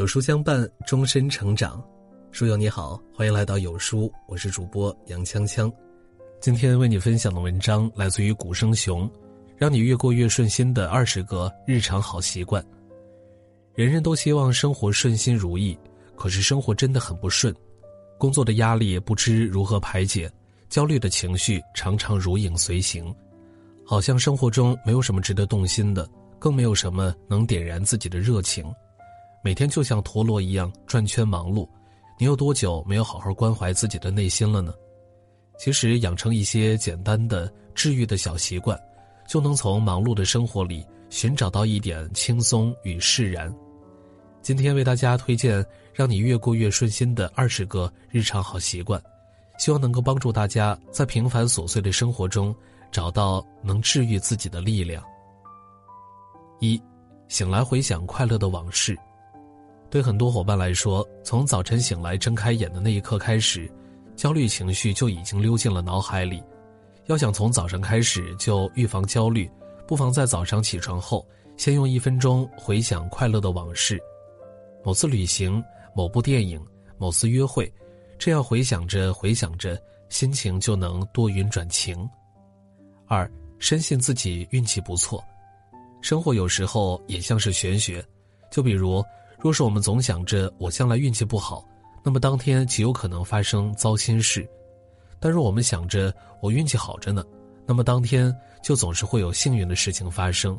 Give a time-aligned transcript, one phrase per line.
[0.00, 1.78] 有书相伴，终身成长。
[2.30, 5.70] 书友你好，欢迎来到有书，我是主播杨锵锵。
[6.40, 9.06] 今天为你分享的文章来自于古生雄，
[9.58, 12.64] 让你越过越顺心的二十个日常好习惯。
[13.74, 15.78] 人人都希望生活顺心如意，
[16.16, 17.54] 可是生活真的很不顺，
[18.16, 20.32] 工作的压力不知如何排解，
[20.70, 23.14] 焦虑的情绪常常如影随形，
[23.84, 26.08] 好像生活中没有什么值得动心的，
[26.38, 28.64] 更没有什么能点燃自己的热情。
[29.42, 31.66] 每天就像陀螺一样转圈忙碌，
[32.18, 34.74] 你有多久没有好好关怀自己的内心了呢？
[35.58, 38.78] 其实养成一些简单的治愈的小习惯，
[39.26, 43.54] 就能从忙碌的生活里寻找到一点轻松与释然。
[44.42, 45.64] 今天为大家推荐
[45.94, 49.02] 让你越过越顺心的二十个日常好习惯，
[49.58, 52.54] 希望能够帮助大家在平凡琐碎的生活中
[52.92, 55.02] 找到能治愈自己的力量。
[56.58, 56.78] 一，
[57.28, 58.98] 醒来回想快乐的往事。
[59.90, 63.68] 对很多伙伴来说，从早晨醒来睁开眼的那一刻开始，
[64.14, 66.40] 焦虑情绪就已经溜进了脑海里。
[67.06, 69.50] 要想从早上开始就预防焦虑，
[69.88, 74.00] 不妨在早上起床后，先用一分钟回想快乐的往事，
[74.84, 75.60] 某次旅行、
[75.92, 76.64] 某部电影、
[76.96, 77.70] 某次约会，
[78.16, 79.76] 这样回想着回想着，
[80.08, 82.08] 心情就能多云转晴。
[83.08, 85.20] 二，深信自己运气不错，
[86.00, 88.04] 生活有时候也像是玄学，
[88.52, 89.04] 就比如。
[89.40, 91.66] 若是我们总想着我将来运气不好，
[92.04, 94.42] 那么当天极有可能发生糟心事；
[95.18, 97.24] 但若我们想着我运气好着呢，
[97.66, 100.58] 那么当天就总是会有幸运的事情发生。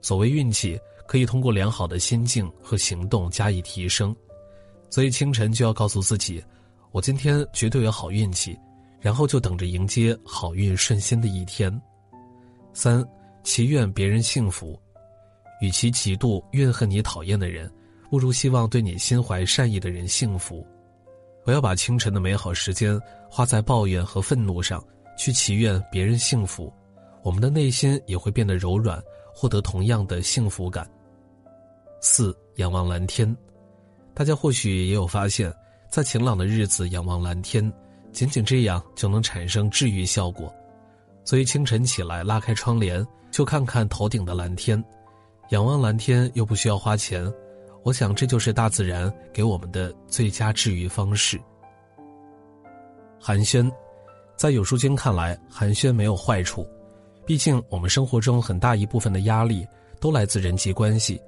[0.00, 4.14] 所谓运气，可以通过良好的心境和行动加以提升，
[4.88, 6.42] 所以清晨就要告诉自己，
[6.92, 8.58] 我今天绝对有好运气，
[9.00, 11.70] 然后就等着迎接好运顺心的一天。
[12.72, 13.06] 三，
[13.42, 14.80] 祈愿别人幸福。
[15.60, 17.70] 与其嫉妒、怨恨你讨厌的人，
[18.10, 20.66] 不如希望对你心怀善意的人幸福。
[21.44, 23.00] 不要把清晨的美好时间
[23.30, 24.84] 花在抱怨和愤怒上，
[25.16, 26.72] 去祈愿别人幸福，
[27.22, 29.00] 我们的内心也会变得柔软，
[29.32, 30.88] 获得同样的幸福感。
[32.00, 33.36] 四、仰望蓝天，
[34.12, 35.52] 大家或许也有发现，
[35.88, 37.72] 在晴朗的日子仰望蓝天，
[38.12, 40.52] 仅仅这样就能产生治愈效果。
[41.24, 44.82] 所以清晨起来拉开窗帘，就看看头顶的蓝天。
[45.50, 47.32] 仰望蓝天又不需要花钱，
[47.84, 51.40] 我想这就是大自然给我们的最佳治愈方式。
[53.20, 53.70] 寒暄，
[54.36, 56.66] 在有书君看来，寒暄没有坏处，
[57.24, 59.66] 毕竟我们生活中很大一部分的压力
[60.00, 61.20] 都来自人际关系，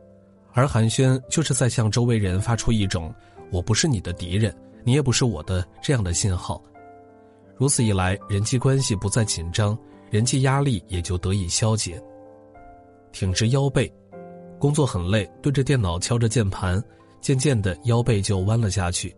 [0.53, 3.15] 而寒暄就是在向周围人发出一种
[3.53, 4.53] “我不是你的敌人，
[4.83, 6.61] 你也不是我的”这样的信号。
[7.57, 9.79] 如此一来，人际关系不再紧张，
[10.11, 12.03] 人际压力也就得以消解。
[13.13, 13.93] 挺直腰背。
[14.59, 16.83] 工作很累，对着电脑敲着键盘，
[17.21, 19.15] 渐渐的腰背就弯了下去。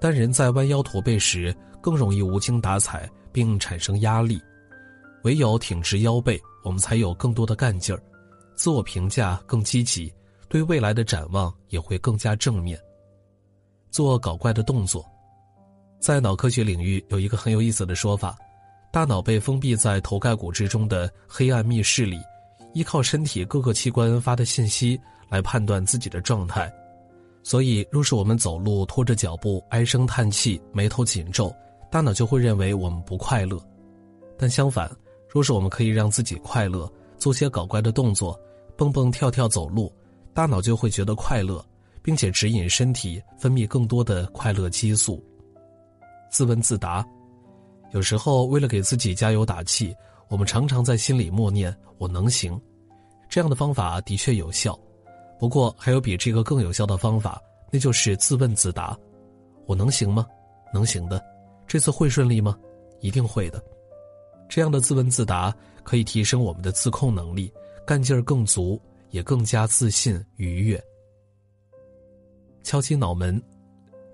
[0.00, 4.40] 但人在弯腰驼背时，更容易无精打采，并产生压力。
[5.22, 8.02] 唯有挺直腰背，我们才有更多的干劲儿，
[8.54, 10.12] 自我评价更积极，
[10.48, 12.78] 对未来的展望也会更加正面。
[13.90, 15.04] 做搞怪的动作，
[16.00, 18.36] 在脑科学领域有一个很有意思的说法：
[18.92, 22.18] 大脑被封闭在头盖骨之中的黑暗密室里。
[22.74, 26.70] 依靠身体各个器官发的信息来判断自己的状态，
[27.42, 31.54] 所以若是我们走路拖着脚步、唉声叹气、眉头紧皱，
[31.90, 33.58] 大脑就会认为我们不快乐。
[34.36, 34.90] 但相反，
[35.28, 38.38] 若是我们可以让自己快乐，做些搞怪的动作，
[38.76, 39.92] 蹦蹦跳跳走路，
[40.32, 41.64] 大脑就会觉得快乐，
[42.02, 45.24] 并且指引身体分泌更多的快乐激素。
[46.28, 47.06] 自问自答，
[47.92, 49.94] 有时候为了给自己加油打气。
[50.28, 52.60] 我们常常在心里默念“我能行”，
[53.28, 54.78] 这样的方法的确有效。
[55.38, 57.40] 不过，还有比这个更有效的方法，
[57.70, 58.96] 那就是自问自答
[59.66, 60.26] ：“我能行吗？
[60.72, 61.22] 能行的。
[61.66, 62.58] 这次会顺利吗？
[63.00, 63.62] 一定会的。”
[64.48, 67.52] 这样的自问自答可以提升我们的自控能力，
[67.86, 68.80] 干劲儿更足，
[69.10, 70.82] 也更加自信愉悦。
[72.62, 73.42] 敲击脑门，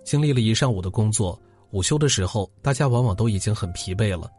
[0.04, 1.40] 经历了一上午的工作，
[1.70, 4.30] 午休的时候，大家往往都已经很疲惫了。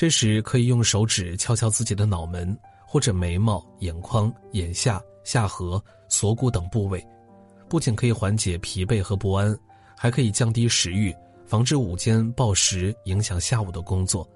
[0.00, 7.06] 这时可以用手指敲敲自己的脑门，或者眉毛、眼眶、眼下、下颌、锁骨等部位，
[7.68, 9.54] 不仅可以缓解疲惫和不安，
[9.94, 11.14] 还可以降低食欲，
[11.44, 14.26] 防止午间暴食影响下午的工作。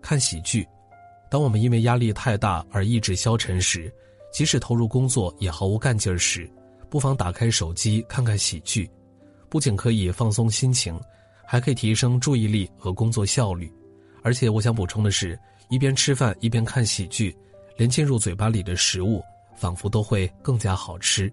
[0.00, 0.66] 看喜剧，
[1.30, 3.94] 当我们因为压力太大而意志消沉时，
[4.32, 6.50] 即使投入工作也毫无干劲儿时，
[6.88, 8.90] 不妨打开手机看看喜剧，
[9.50, 10.98] 不仅可以放松心情，
[11.44, 13.70] 还可以提升注意力和工作效率。
[14.22, 15.38] 而且我想补充的是，
[15.68, 17.36] 一边吃饭一边看喜剧，
[17.76, 19.22] 连进入嘴巴里的食物
[19.56, 21.32] 仿佛都会更加好吃。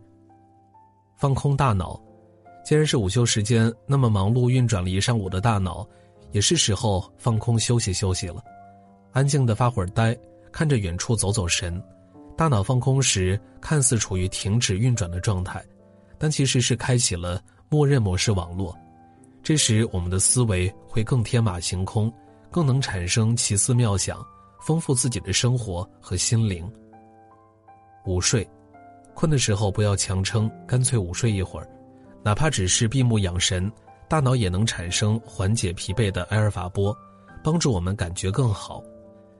[1.18, 2.00] 放空大脑。
[2.64, 5.88] 既然是午休时间，那么忙碌运转了一上午的大脑，
[6.32, 8.44] 也是时候放空休息休息了。
[9.12, 10.18] 安静的发会儿呆，
[10.52, 11.80] 看着远处走走神。
[12.36, 15.64] 大脑放空时，看似处于停止运转的状态，
[16.18, 17.40] 但其实是开启了
[17.70, 18.76] 默认模式网络。
[19.44, 22.12] 这时，我们的思维会更天马行空，
[22.56, 24.26] 更能产生奇思妙想，
[24.62, 26.66] 丰富自己的生活和心灵。
[28.06, 28.50] 午睡，
[29.14, 31.68] 困的时候不要强撑，干脆午睡一会儿，
[32.24, 33.70] 哪怕只是闭目养神，
[34.08, 36.96] 大脑也能产生缓解疲惫的埃尔法波，
[37.44, 38.82] 帮助我们感觉更好。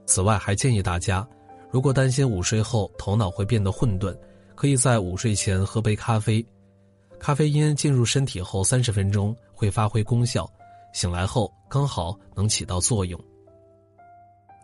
[0.06, 1.26] 此外，还建议大家。
[1.72, 4.14] 如果担心午睡后头脑会变得混沌，
[4.56, 6.46] 可以在午睡前喝杯咖啡。
[7.18, 10.46] 咖啡因进入身体后三十分钟会发挥功效，
[10.92, 13.20] 醒来后刚好能起到作用。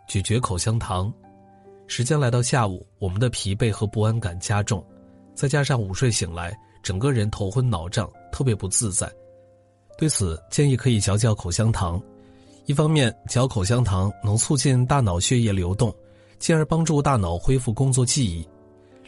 [0.08, 1.12] 咀嚼口香糖，
[1.86, 4.84] 时间来到下午，我们的疲惫和不安感加重，
[5.34, 9.10] 再加上午睡醒来，整个人头昏脑胀，特别不自在。
[9.98, 12.02] 对此，建议可以嚼嚼口香糖。
[12.66, 15.94] 一方面，嚼口香糖能促进大脑血液流动。
[16.38, 18.44] 进而帮助大脑恢复工作记忆。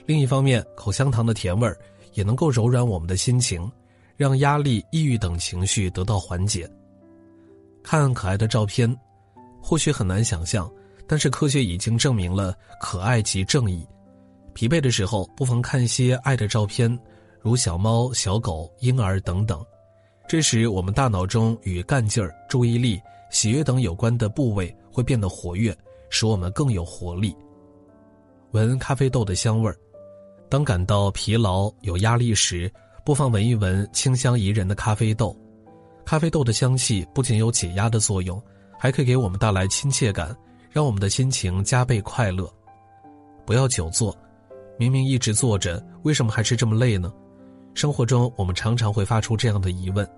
[0.06, 1.76] 另一方面，口香糖的甜味儿
[2.12, 3.68] 也能够柔软我们的心情，
[4.16, 6.70] 让压力、抑郁等情绪得到缓解。
[7.84, 8.92] 看可爱的照片，
[9.62, 10.68] 或许很难想象，
[11.06, 13.86] 但是科学已经证明了可爱即正义。
[14.54, 16.98] 疲惫的时候，不妨看一些爱的照片，
[17.40, 19.64] 如小猫、小狗、婴儿等等。
[20.26, 23.00] 这时，我们大脑中与干劲儿、注意力、
[23.30, 25.76] 喜悦等有关的部位会变得活跃。
[26.10, 27.34] 使我们更有活力。
[28.52, 29.76] 闻咖啡豆的香味儿，
[30.48, 32.72] 当感到疲劳、有压力时，
[33.04, 35.36] 不妨闻一闻清香宜人的咖啡豆。
[36.04, 38.40] 咖啡豆的香气不仅有解压的作用，
[38.78, 40.36] 还可以给我们带来亲切感，
[40.70, 42.52] 让我们的心情加倍快乐。
[43.46, 44.16] 不要久坐，
[44.78, 47.12] 明明一直坐着，为什么还是这么累呢？
[47.74, 50.08] 生活中我们常常会发出这样的疑问，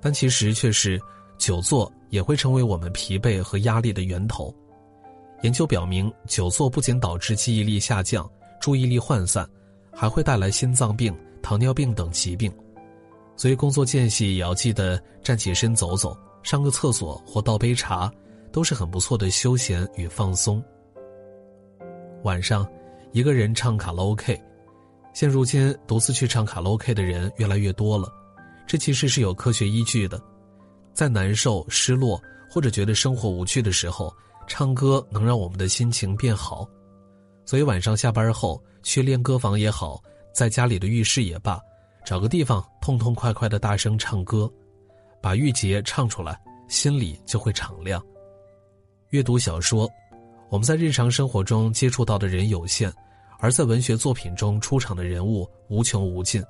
[0.00, 1.00] 但其实却是
[1.38, 4.52] 久坐也会成为我们疲惫和压力的源头。
[5.42, 8.28] 研究表明，久坐不仅导致记忆力下降、
[8.60, 9.48] 注意力涣散，
[9.92, 12.52] 还会带来心脏病、糖尿病等疾病。
[13.36, 18.12] 所以，工作间隙也要记得站起身走走、上个厕所或倒杯茶，
[18.52, 20.62] 都是很不错的休闲与放松。
[22.24, 22.66] 晚上，
[23.12, 24.40] 一个人唱卡拉 OK，
[25.14, 28.12] 现如今独自去唱卡拉 OK 的人越来越多了，
[28.66, 30.20] 这其实是有科学依据的。
[30.92, 34.14] 在难受、失落或者觉得生活无趣的时候。
[34.48, 36.68] 唱歌能让我们的心情变好，
[37.46, 40.02] 所以晚上下班后去练歌房也好，
[40.34, 41.60] 在家里的浴室也罢，
[42.10, 44.52] 找个地方痛痛快快的大声唱歌，
[45.22, 46.36] 把郁结唱出来，
[46.66, 48.04] 心里就会敞亮。
[49.10, 49.88] 阅读小说，
[50.48, 52.92] 我们在日常生活中接触到的人有限，
[53.38, 56.42] 而在文学作品中出场的人物无穷无尽，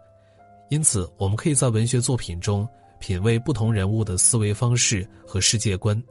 [0.71, 2.67] 因此我们可以在文学作品中
[2.99, 6.03] 品味不同人物的思维方式和世界观。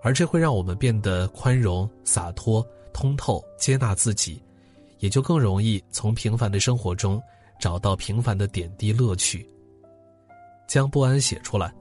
[0.00, 4.40] 而这会让我们变得宽容、洒脱、通透、接纳自己，
[5.00, 7.20] 也就更容易从平凡的生活中
[7.58, 9.48] 找到平凡的点滴乐趣。
[10.66, 11.72] 将不安写出来，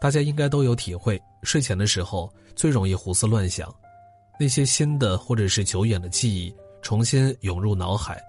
[0.00, 1.20] 大家应该都有体会。
[1.42, 3.74] 睡前的时候最容易胡思乱想，
[4.38, 8.22] 那些新的或者是久远的记忆重新涌入脑海，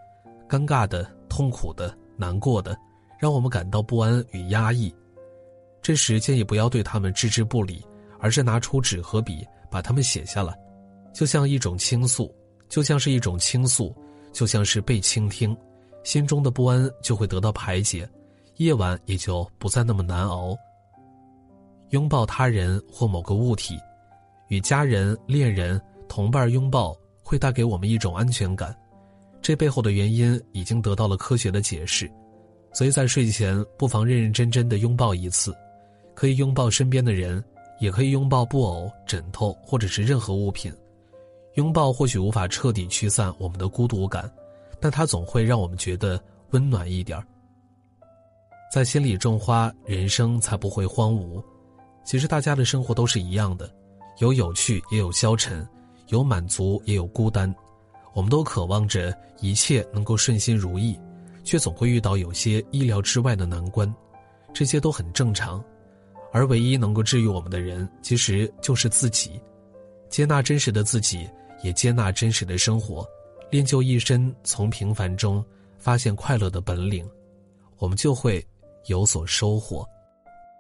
[0.50, 2.77] 尴尬的、痛苦的、难过的，
[3.19, 4.93] 让我们感到不安与压抑。
[5.81, 7.86] 这时建议不要对他们置之不理。
[8.24, 10.55] 而是拿出纸和笔，把它们写下来，
[11.12, 12.31] 就像一种倾诉，
[12.69, 13.91] 就像是一种倾诉，
[14.31, 15.57] 就像是被倾听，
[16.03, 18.08] 心中的不安就会得到排解，
[18.58, 20.58] 夜晚也就不再那么难熬。
[21.89, 23.77] 拥抱他人或某个物体，
[24.48, 28.75] 与家人、恋人、同伴拥抱，会带给我们一种安全感。
[29.41, 32.10] 这背后的原因已经得到了科学的解释，
[32.74, 35.55] 所以在睡前不妨认认真真的拥抱一次，
[36.13, 37.43] 可以拥抱身边的人。
[37.79, 40.72] 也可以拥抱布偶、枕头，或者是任何物品。
[41.55, 44.31] 拥抱或许无法彻底驱散我们的孤独感，
[44.81, 47.25] 但它总会让我们觉得温暖一点儿
[48.73, 51.43] 在心里种花，人生才不会荒芜。
[52.03, 53.69] 其实大家的生活都是一样的，
[54.19, 55.67] 有有趣也有消沉，
[56.07, 57.53] 有满足也有孤单。
[58.13, 61.00] 我们都渴望着一切能够顺心如意，
[61.43, 63.93] 却总会遇到有些意料之外的难关，
[64.53, 65.63] 这些都很正常。
[66.33, 69.39] 而唯一能够治愈我们的人，其实就是自己。
[70.09, 71.29] 接纳真实的自己，
[71.61, 73.05] 也接纳真实的生活，
[73.51, 75.43] 练就一身从平凡中
[75.77, 77.08] 发现快乐的本领，
[77.77, 78.43] 我们就会
[78.86, 79.88] 有所收获。